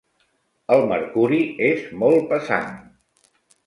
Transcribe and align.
El 0.77 0.81
mercuri 0.93 1.43
és 1.69 1.87
molt 2.03 2.29
pesant. 2.35 2.77